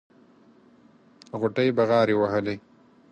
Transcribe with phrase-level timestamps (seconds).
[1.41, 2.55] غوټۍ بغاري وهلې.